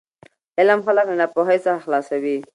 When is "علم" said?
0.59-0.79